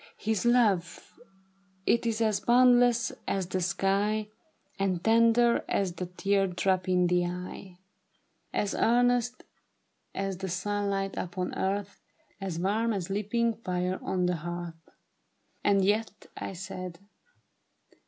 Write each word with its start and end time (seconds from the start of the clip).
His 0.17 0.45
love— 0.47 1.19
it 1.93 2.07
is 2.07 2.21
as 2.21 2.39
boundless 2.39 3.11
as 3.27 3.45
the 3.45 3.61
sky, 3.61 4.29
And 4.79 5.03
tender 5.03 5.63
as 5.69 5.93
the 5.93 6.07
tear 6.07 6.47
drop 6.47 6.89
in 6.89 7.05
the 7.05 7.27
eye, 7.27 7.77
ISABEL 8.51 8.51
MAYNOR. 8.51 8.63
As 8.63 8.73
earnest 8.75 9.43
as 10.15 10.37
the 10.39 10.49
sunlight 10.49 11.15
upon 11.17 11.53
earth, 11.53 12.01
As 12.41 12.57
warm 12.57 12.93
as 12.93 13.11
leaping 13.11 13.53
fire 13.53 13.99
on 14.01 14.25
the 14.25 14.37
hearth.' 14.37 14.73
85 14.89 14.95
"/ 15.35 15.63
And 15.65 15.85
yet 15.85 16.25
—'I 16.35 16.53
said. 16.53 16.97